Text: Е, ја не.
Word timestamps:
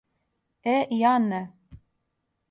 Е, 0.71 0.77
ја 1.01 1.11
не. 1.25 1.41